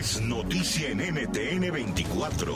Es 0.00 0.18
noticia 0.22 0.88
en 0.88 1.00
NTN 1.00 1.70
24. 1.70 2.54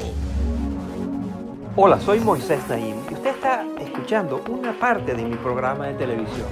Hola, 1.77 2.00
soy 2.00 2.19
Moisés 2.20 2.59
Naim 2.70 2.97
y 3.11 3.12
usted 3.12 3.34
está 3.34 3.67
escuchando 3.78 4.42
una 4.48 4.73
parte 4.81 5.14
de 5.14 5.25
mi 5.25 5.37
programa 5.37 5.89
de 5.89 5.92
televisión. 5.92 6.48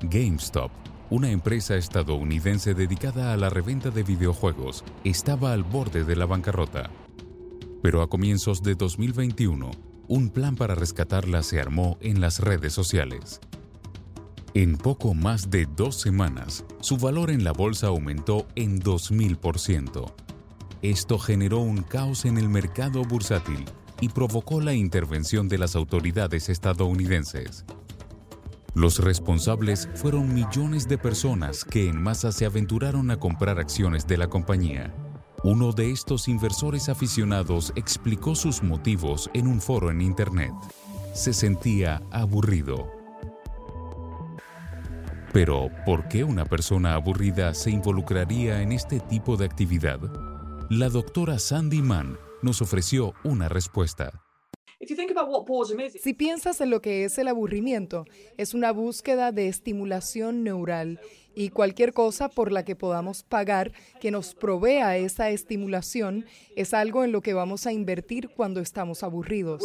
GameStop, 0.00 0.70
una 1.10 1.30
empresa 1.30 1.76
estadounidense 1.76 2.72
dedicada 2.72 3.34
a 3.34 3.36
la 3.36 3.50
reventa 3.50 3.90
de 3.90 4.04
videojuegos, 4.04 4.84
estaba 5.04 5.52
al 5.52 5.64
borde 5.64 6.04
de 6.04 6.16
la 6.16 6.24
bancarrota. 6.24 6.88
Pero 7.82 8.00
a 8.00 8.08
comienzos 8.08 8.62
de 8.62 8.74
2021, 8.74 9.70
un 10.08 10.30
plan 10.30 10.56
para 10.56 10.74
rescatarla 10.74 11.42
se 11.42 11.60
armó 11.60 11.98
en 12.00 12.22
las 12.22 12.40
redes 12.40 12.72
sociales. 12.72 13.38
En 14.56 14.78
poco 14.78 15.12
más 15.12 15.50
de 15.50 15.66
dos 15.76 16.00
semanas, 16.00 16.64
su 16.80 16.96
valor 16.96 17.30
en 17.30 17.44
la 17.44 17.52
bolsa 17.52 17.88
aumentó 17.88 18.46
en 18.54 18.80
2.000%. 18.80 20.14
Esto 20.80 21.18
generó 21.18 21.58
un 21.58 21.82
caos 21.82 22.24
en 22.24 22.38
el 22.38 22.48
mercado 22.48 23.02
bursátil 23.02 23.66
y 24.00 24.08
provocó 24.08 24.62
la 24.62 24.72
intervención 24.72 25.46
de 25.50 25.58
las 25.58 25.76
autoridades 25.76 26.48
estadounidenses. 26.48 27.66
Los 28.72 29.00
responsables 29.00 29.90
fueron 29.94 30.32
millones 30.32 30.88
de 30.88 30.96
personas 30.96 31.62
que 31.62 31.90
en 31.90 32.02
masa 32.02 32.32
se 32.32 32.46
aventuraron 32.46 33.10
a 33.10 33.18
comprar 33.18 33.58
acciones 33.58 34.06
de 34.06 34.16
la 34.16 34.28
compañía. 34.28 34.94
Uno 35.44 35.72
de 35.72 35.90
estos 35.90 36.28
inversores 36.28 36.88
aficionados 36.88 37.74
explicó 37.76 38.34
sus 38.34 38.62
motivos 38.62 39.28
en 39.34 39.48
un 39.48 39.60
foro 39.60 39.90
en 39.90 40.00
Internet. 40.00 40.54
Se 41.12 41.34
sentía 41.34 42.00
aburrido. 42.10 42.95
Pero, 45.36 45.70
¿por 45.84 46.08
qué 46.08 46.24
una 46.24 46.46
persona 46.46 46.94
aburrida 46.94 47.52
se 47.52 47.70
involucraría 47.70 48.62
en 48.62 48.72
este 48.72 49.00
tipo 49.00 49.36
de 49.36 49.44
actividad? 49.44 50.00
La 50.70 50.88
doctora 50.88 51.38
Sandy 51.38 51.82
Mann 51.82 52.18
nos 52.40 52.62
ofreció 52.62 53.12
una 53.22 53.50
respuesta. 53.50 54.24
Si 56.00 56.14
piensas 56.14 56.62
en 56.62 56.70
lo 56.70 56.80
que 56.80 57.04
es 57.04 57.18
el 57.18 57.28
aburrimiento, 57.28 58.06
es 58.38 58.54
una 58.54 58.72
búsqueda 58.72 59.30
de 59.30 59.48
estimulación 59.48 60.42
neural 60.42 61.00
y 61.34 61.50
cualquier 61.50 61.92
cosa 61.92 62.30
por 62.30 62.50
la 62.50 62.64
que 62.64 62.74
podamos 62.74 63.22
pagar 63.22 63.72
que 64.00 64.10
nos 64.10 64.34
provea 64.34 64.96
esa 64.96 65.28
estimulación 65.28 66.24
es 66.56 66.72
algo 66.72 67.04
en 67.04 67.12
lo 67.12 67.20
que 67.20 67.34
vamos 67.34 67.66
a 67.66 67.74
invertir 67.74 68.30
cuando 68.30 68.60
estamos 68.60 69.02
aburridos. 69.02 69.62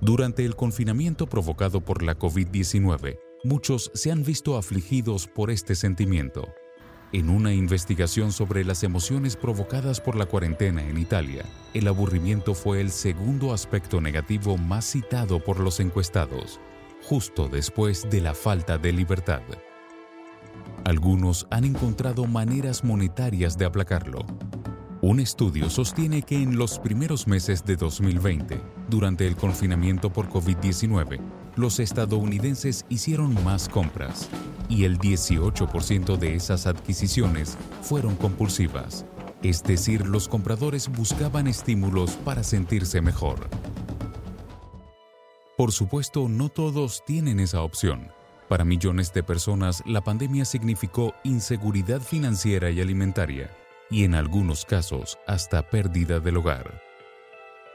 Durante 0.00 0.44
el 0.44 0.56
confinamiento 0.56 1.26
provocado 1.26 1.80
por 1.80 2.02
la 2.02 2.18
COVID-19, 2.18 3.18
muchos 3.44 3.90
se 3.94 4.12
han 4.12 4.24
visto 4.24 4.58
afligidos 4.58 5.26
por 5.26 5.50
este 5.50 5.74
sentimiento. 5.74 6.52
En 7.12 7.30
una 7.30 7.54
investigación 7.54 8.30
sobre 8.30 8.62
las 8.62 8.82
emociones 8.82 9.36
provocadas 9.36 10.02
por 10.02 10.16
la 10.16 10.26
cuarentena 10.26 10.82
en 10.82 10.98
Italia, 10.98 11.46
el 11.72 11.88
aburrimiento 11.88 12.54
fue 12.54 12.82
el 12.82 12.90
segundo 12.90 13.54
aspecto 13.54 14.02
negativo 14.02 14.58
más 14.58 14.84
citado 14.84 15.42
por 15.42 15.60
los 15.60 15.80
encuestados, 15.80 16.60
justo 17.02 17.48
después 17.48 18.10
de 18.10 18.20
la 18.20 18.34
falta 18.34 18.76
de 18.76 18.92
libertad. 18.92 19.42
Algunos 20.84 21.46
han 21.50 21.64
encontrado 21.64 22.26
maneras 22.26 22.84
monetarias 22.84 23.56
de 23.56 23.64
aplacarlo. 23.64 24.26
Un 25.06 25.20
estudio 25.20 25.70
sostiene 25.70 26.22
que 26.22 26.34
en 26.34 26.58
los 26.58 26.80
primeros 26.80 27.28
meses 27.28 27.64
de 27.64 27.76
2020, 27.76 28.60
durante 28.90 29.24
el 29.28 29.36
confinamiento 29.36 30.12
por 30.12 30.28
COVID-19, 30.28 31.20
los 31.54 31.78
estadounidenses 31.78 32.84
hicieron 32.88 33.32
más 33.44 33.68
compras 33.68 34.28
y 34.68 34.82
el 34.82 34.98
18% 34.98 36.16
de 36.16 36.34
esas 36.34 36.66
adquisiciones 36.66 37.56
fueron 37.82 38.16
compulsivas, 38.16 39.06
es 39.44 39.62
decir, 39.62 40.04
los 40.04 40.26
compradores 40.26 40.88
buscaban 40.88 41.46
estímulos 41.46 42.16
para 42.24 42.42
sentirse 42.42 43.00
mejor. 43.00 43.48
Por 45.56 45.70
supuesto, 45.70 46.28
no 46.28 46.48
todos 46.48 47.04
tienen 47.06 47.38
esa 47.38 47.62
opción. 47.62 48.08
Para 48.48 48.64
millones 48.64 49.12
de 49.12 49.22
personas, 49.22 49.84
la 49.86 50.00
pandemia 50.00 50.44
significó 50.44 51.14
inseguridad 51.22 52.00
financiera 52.00 52.72
y 52.72 52.80
alimentaria, 52.80 53.52
y 53.90 54.04
en 54.04 54.14
algunos 54.14 54.64
casos 54.64 55.18
hasta 55.26 55.68
pérdida 55.68 56.20
del 56.20 56.36
hogar. 56.36 56.82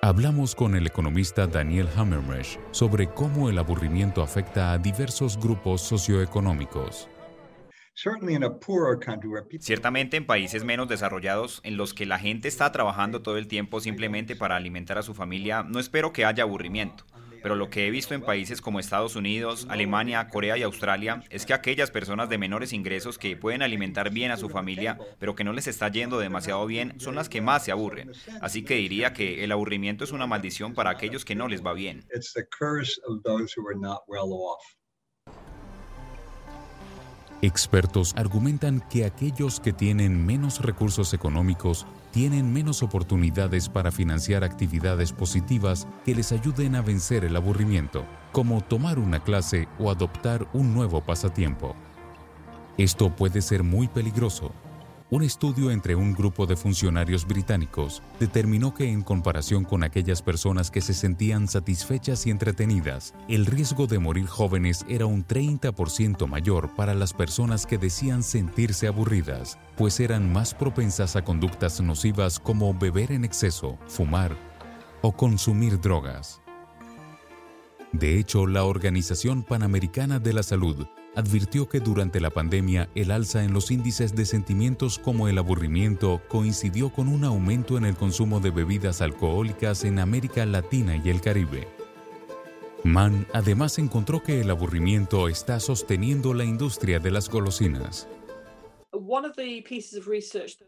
Hablamos 0.02 0.56
con 0.56 0.76
el 0.76 0.88
economista 0.88 1.46
Daniel 1.46 1.88
Hammermesh 1.96 2.58
sobre 2.72 3.08
cómo 3.08 3.50
el 3.50 3.60
aburrimiento 3.60 4.24
afecta 4.24 4.74
a 4.74 4.78
diversos 4.78 5.40
grupos 5.40 5.82
socioeconómicos. 5.82 7.08
Ciertamente 9.60 10.18
en 10.18 10.26
países 10.26 10.64
menos 10.64 10.88
desarrollados, 10.88 11.62
en 11.64 11.78
los 11.78 11.94
que 11.94 12.06
la 12.06 12.18
gente 12.18 12.48
está 12.48 12.72
trabajando 12.72 13.22
todo 13.22 13.38
el 13.38 13.48
tiempo 13.48 13.80
simplemente 13.80 14.36
para 14.36 14.56
alimentar 14.56 14.98
a 14.98 15.04
su 15.04 15.14
familia, 15.14 15.64
no 15.64 15.80
espero 15.80 16.12
que 16.12 16.26
haya 16.26 16.44
aburrimiento 16.44 17.06
pero 17.42 17.56
lo 17.56 17.70
que 17.70 17.88
he 17.88 17.92
visto 17.92 18.14
en 18.14 18.22
países 18.22 18.62
como 18.62 18.80
Estados 18.80 19.16
Unidos, 19.16 19.66
Alemania, 19.70 20.28
Corea 20.30 20.58
y 20.58 20.64
Australia 20.64 21.24
es 21.30 21.46
que 21.46 21.54
aquellas 21.54 21.92
personas 21.92 22.30
de 22.30 22.38
menores 22.38 22.74
ingresos 22.74 23.18
que 23.18 23.36
pueden 23.36 23.62
alimentar 23.62 24.12
bien 24.12 24.32
a 24.32 24.38
su 24.38 24.50
familia, 24.50 24.98
pero 25.20 25.36
que 25.36 25.44
no 25.44 25.54
les 25.54 25.68
está 25.68 25.90
yendo 25.90 26.20
demasiado 26.20 26.66
bien, 26.66 27.00
son 27.00 27.16
las 27.16 27.30
que 27.30 27.42
más 27.42 27.66
se 27.66 27.72
aburren. 27.72 28.12
Así 28.42 28.64
que 28.64 28.76
diría 28.76 29.14
que 29.14 29.44
el 29.44 29.52
aburrimiento 29.52 30.04
es 30.04 30.12
una 30.12 30.28
maldición 30.28 30.74
para 30.74 30.90
aquellos 30.90 31.26
que 31.26 31.36
no 31.36 31.48
les 31.48 31.66
va 31.66 31.74
bien. 31.74 32.06
Expertos 37.44 38.14
argumentan 38.16 38.84
que 38.88 39.04
aquellos 39.04 39.60
que 39.60 39.74
tienen 39.74 40.28
menos 40.28 40.62
recursos 40.62 41.12
económicos 41.16 41.88
tienen 42.12 42.54
menos 42.54 42.84
oportunidades 42.84 43.68
para 43.68 43.92
financiar 43.92 44.44
actividades 44.44 45.12
positivas 45.12 45.88
que 46.06 46.14
les 46.14 46.32
ayuden 46.32 46.76
a 46.76 46.84
vencer 46.84 47.26
el 47.26 47.36
aburrimiento, 47.36 48.06
como 48.32 48.62
tomar 48.62 49.00
una 49.00 49.24
clase 49.24 49.68
o 49.80 49.90
adoptar 49.90 50.48
un 50.54 50.76
nuevo 50.76 51.02
pasatiempo. 51.02 51.76
Esto 52.78 53.16
puede 53.16 53.42
ser 53.42 53.64
muy 53.64 53.88
peligroso 53.88 54.52
un 55.12 55.24
estudio 55.24 55.72
entre 55.72 55.94
un 55.94 56.14
grupo 56.14 56.46
de 56.46 56.56
funcionarios 56.56 57.28
británicos 57.28 58.02
determinó 58.18 58.74
que 58.74 58.90
en 58.90 59.02
comparación 59.02 59.66
con 59.66 59.84
aquellas 59.84 60.22
personas 60.22 60.72
que 60.72 60.80
se 60.80 60.94
sentían 60.94 61.50
satisfechas 61.50 62.26
y 62.26 62.32
entretenidas, 62.32 63.14
el 63.28 63.46
riesgo 63.46 63.88
de 63.88 64.00
morir 64.00 64.26
jóvenes 64.26 64.86
era 64.88 65.06
un 65.06 65.28
30% 65.28 66.28
mayor 66.28 66.74
para 66.76 66.94
las 66.94 67.14
personas 67.14 67.66
que 67.66 67.78
decían 67.78 68.24
sentirse 68.24 68.88
aburridas, 68.88 69.60
pues 69.76 70.00
eran 70.00 70.32
más 70.32 70.54
propensas 70.54 71.18
a 71.18 71.26
conductas 71.26 71.82
nocivas 71.82 72.40
como 72.40 72.74
beber 72.74 73.12
en 73.12 73.26
exceso, 73.26 73.78
fumar 73.88 74.38
o 75.02 75.12
consumir 75.12 75.82
drogas. 75.82 76.42
De 77.92 78.18
hecho, 78.18 78.48
la 78.48 78.64
Organización 78.64 79.44
Panamericana 79.44 80.20
de 80.20 80.32
la 80.32 80.44
Salud 80.44 80.88
advirtió 81.16 81.68
que 81.68 81.80
durante 81.80 82.20
la 82.20 82.30
pandemia 82.30 82.90
el 82.96 83.12
alza 83.12 83.44
en 83.44 83.54
los 83.54 83.72
índices 83.72 84.16
de 84.16 84.26
sentimientos 84.26 84.98
como 84.98 85.28
el 85.28 85.38
aburrimiento 85.38 86.22
coincidió 86.28 86.90
con 86.90 87.08
un 87.08 87.24
aumento 87.24 87.78
en 87.78 87.86
el 87.86 87.96
consumo 87.96 88.40
de 88.40 88.52
bebidas 88.52 89.02
alcohólicas 89.02 89.84
en 89.84 90.00
América 90.00 90.46
Latina 90.46 90.96
y 91.04 91.10
el 91.10 91.22
Caribe. 91.22 91.68
Mann 92.84 93.28
además 93.34 93.78
encontró 93.78 94.24
que 94.24 94.42
el 94.42 94.50
aburrimiento 94.50 95.28
está 95.28 95.60
sosteniendo 95.60 96.34
la 96.34 96.46
industria 96.46 97.00
de 97.00 97.12
las 97.12 97.30
golosinas. 97.30 98.08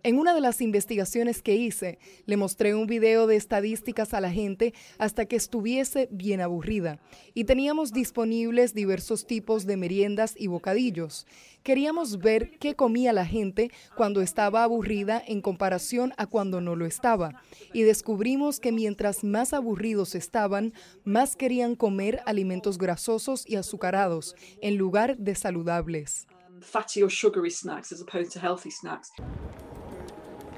En 0.03 0.19
una 0.19 0.33
de 0.33 0.41
las 0.41 0.59
investigaciones 0.59 1.41
que 1.41 1.55
hice, 1.55 1.97
le 2.25 2.35
mostré 2.35 2.75
un 2.75 2.87
video 2.87 3.25
de 3.25 3.37
estadísticas 3.37 4.13
a 4.13 4.19
la 4.19 4.29
gente 4.31 4.73
hasta 4.97 5.25
que 5.25 5.37
estuviese 5.37 6.09
bien 6.11 6.41
aburrida. 6.41 6.99
Y 7.33 7.45
teníamos 7.45 7.93
disponibles 7.93 8.73
diversos 8.73 9.25
tipos 9.27 9.65
de 9.65 9.77
meriendas 9.77 10.35
y 10.37 10.47
bocadillos. 10.47 11.25
Queríamos 11.63 12.17
ver 12.17 12.57
qué 12.59 12.75
comía 12.75 13.13
la 13.13 13.25
gente 13.25 13.71
cuando 13.95 14.21
estaba 14.21 14.65
aburrida 14.65 15.23
en 15.25 15.39
comparación 15.39 16.11
a 16.17 16.25
cuando 16.25 16.59
no 16.59 16.75
lo 16.75 16.85
estaba. 16.85 17.41
Y 17.71 17.83
descubrimos 17.83 18.59
que 18.59 18.73
mientras 18.73 19.23
más 19.23 19.53
aburridos 19.53 20.15
estaban, 20.15 20.73
más 21.05 21.37
querían 21.37 21.77
comer 21.77 22.19
alimentos 22.25 22.77
grasosos 22.77 23.45
y 23.47 23.55
azucarados 23.55 24.35
en 24.61 24.75
lugar 24.75 25.17
de 25.17 25.33
saludables 25.35 26.27
fatty 26.63 27.03
or 27.03 27.09
sugary 27.09 27.51
snacks 27.51 27.91
as 27.91 28.01
opposed 28.01 28.31
to 28.33 28.39
healthy 28.39 28.71
snacks. 28.71 29.11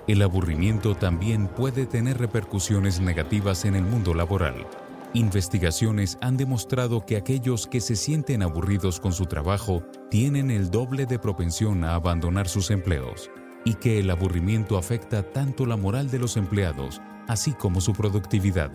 El 0.07 0.21
aburrimiento 0.21 0.95
también 0.95 1.47
puede 1.47 1.87
tener 1.87 2.19
repercusiones 2.19 2.99
negativas 2.99 3.65
en 3.65 3.75
el 3.75 3.83
mundo 3.83 4.13
laboral. 4.13 4.67
Investigaciones 5.13 6.17
han 6.21 6.37
demostrado 6.37 7.05
que 7.05 7.17
aquellos 7.17 7.65
que 7.67 7.81
se 7.81 7.95
sienten 7.95 8.43
aburridos 8.43 8.99
con 8.99 9.13
su 9.13 9.25
trabajo 9.25 9.81
tienen 10.11 10.51
el 10.51 10.69
doble 10.69 11.05
de 11.05 11.17
propensión 11.17 11.83
a 11.83 11.95
abandonar 11.95 12.47
sus 12.47 12.69
empleos 12.69 13.31
y 13.63 13.75
que 13.75 13.99
el 13.99 14.09
aburrimiento 14.11 14.77
afecta 14.77 15.23
tanto 15.23 15.65
la 15.65 15.75
moral 15.75 16.11
de 16.11 16.19
los 16.19 16.37
empleados 16.37 17.01
así 17.27 17.53
como 17.53 17.81
su 17.81 17.93
productividad. 17.93 18.71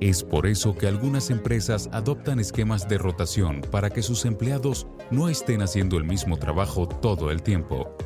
Es 0.00 0.22
por 0.22 0.46
eso 0.46 0.76
que 0.76 0.86
algunas 0.86 1.30
empresas 1.30 1.88
adoptan 1.90 2.38
esquemas 2.38 2.86
de 2.86 2.98
rotación 2.98 3.62
para 3.70 3.88
que 3.88 4.02
sus 4.02 4.26
empleados 4.26 4.86
no 5.10 5.28
estén 5.28 5.62
haciendo 5.62 5.96
el 5.96 6.04
mismo 6.04 6.36
trabajo 6.36 6.88
todo 6.88 7.30
el 7.30 7.42
tiempo. 7.42 7.96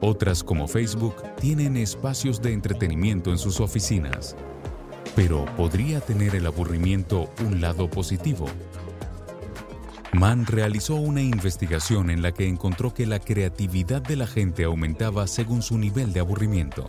Otras 0.00 0.42
como 0.42 0.68
Facebook 0.68 1.14
tienen 1.40 1.76
espacios 1.76 2.42
de 2.42 2.52
entretenimiento 2.52 3.30
en 3.30 3.38
sus 3.38 3.60
oficinas. 3.60 4.36
Pero 5.14 5.44
¿podría 5.56 6.00
tener 6.00 6.34
el 6.34 6.46
aburrimiento 6.46 7.30
un 7.44 7.60
lado 7.60 7.88
positivo? 7.88 8.46
Mann 10.12 10.46
realizó 10.46 10.96
una 10.96 11.22
investigación 11.22 12.10
en 12.10 12.22
la 12.22 12.32
que 12.32 12.46
encontró 12.46 12.92
que 12.92 13.06
la 13.06 13.18
creatividad 13.18 14.02
de 14.02 14.16
la 14.16 14.26
gente 14.26 14.64
aumentaba 14.64 15.26
según 15.26 15.62
su 15.62 15.78
nivel 15.78 16.12
de 16.12 16.20
aburrimiento. 16.20 16.88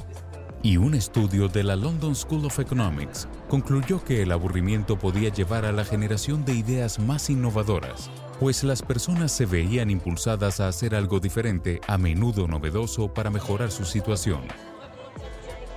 Y 0.64 0.78
un 0.78 0.96
estudio 0.96 1.48
de 1.48 1.64
la 1.64 1.76
London 1.76 2.16
School 2.16 2.46
of 2.46 2.60
Economics 2.60 3.28
concluyó 3.48 4.04
que 4.04 4.24
el 4.24 4.32
aburrimiento 4.32 4.98
podía 4.98 5.30
llevar 5.30 5.66
a 5.66 5.72
la 5.72 5.86
generación 5.86 6.44
de 6.46 6.54
ideas 6.54 7.00
más 7.00 7.30
innovadoras, 7.30 8.10
pues 8.40 8.64
las 8.64 8.82
personas 8.82 9.32
se 9.32 9.46
veían 9.46 9.90
impulsadas 9.90 10.60
a 10.60 10.68
hacer 10.68 10.94
algo 10.94 11.20
diferente, 11.20 11.82
a 11.88 11.98
menudo 11.98 12.48
novedoso, 12.48 13.14
para 13.14 13.30
mejorar 13.30 13.72
su 13.72 13.84
situación. 13.84 14.42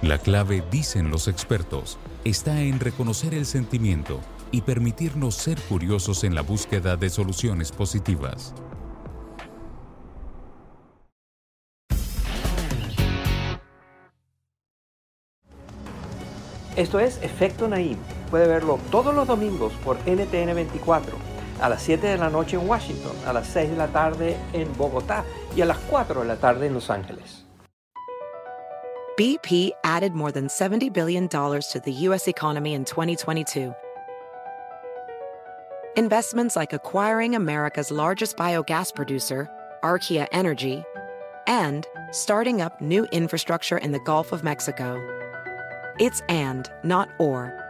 La 0.02 0.18
clave, 0.18 0.62
dicen 0.70 1.10
los 1.10 1.28
expertos, 1.28 1.98
está 2.24 2.60
en 2.60 2.80
reconocer 2.80 3.34
el 3.34 3.46
sentimiento 3.46 4.20
y 4.50 4.62
permitirnos 4.62 5.34
ser 5.34 5.60
curiosos 5.60 6.24
en 6.24 6.34
la 6.34 6.42
búsqueda 6.42 6.96
de 6.96 7.10
soluciones 7.10 7.72
positivas. 7.72 8.54
Esto 16.76 16.98
es 16.98 17.18
Efecto 17.22 17.68
Naim. 17.68 17.98
Puede 18.30 18.46
verlo 18.46 18.78
todos 18.90 19.14
los 19.14 19.26
domingos 19.26 19.72
por 19.84 19.98
NTN 20.06 20.54
24, 20.54 21.16
a 21.60 21.68
las 21.68 21.82
7 21.82 22.06
de 22.06 22.18
la 22.18 22.30
noche 22.30 22.56
en 22.56 22.68
Washington, 22.68 23.12
a 23.26 23.32
las 23.32 23.46
6 23.48 23.70
de 23.70 23.76
la 23.76 23.88
tarde 23.88 24.36
en 24.52 24.72
Bogotá 24.76 25.24
y 25.54 25.60
a 25.60 25.66
las 25.66 25.78
4 25.88 26.22
de 26.22 26.26
la 26.26 26.36
tarde 26.36 26.66
en 26.66 26.74
Los 26.74 26.90
Ángeles. 26.90 27.44
BP 29.16 29.72
added 29.84 30.14
more 30.14 30.32
than 30.32 30.46
$70 30.46 30.90
billion 30.92 31.28
to 31.28 31.80
the 31.84 31.92
U.S. 32.08 32.26
economy 32.26 32.72
in 32.72 32.86
2022. 32.86 33.74
Investments 35.96 36.56
like 36.56 36.72
acquiring 36.72 37.34
America's 37.34 37.90
largest 37.90 38.38
biogas 38.38 38.94
producer, 38.94 39.50
Archaea 39.82 40.26
Energy, 40.32 40.82
and 41.46 41.86
starting 42.12 42.62
up 42.62 42.80
new 42.80 43.04
infrastructure 43.12 43.76
in 43.76 43.92
the 43.92 44.00
Gulf 44.00 44.32
of 44.32 44.42
Mexico. 44.42 44.96
It's 45.98 46.22
and, 46.30 46.70
not 46.82 47.10
or. 47.18 47.69